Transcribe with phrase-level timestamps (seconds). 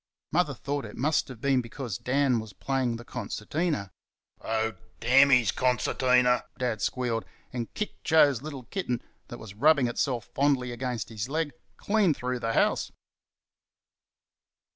[0.31, 3.91] Mother thought it must have been because Dan was playing the concertina.
[4.43, 10.25] "Oh, DAMN his concertina!" Dad squealed, and kicked Joe's little kitten, that was rubbing itself
[10.33, 12.91] fondly against his leg, clean through the house.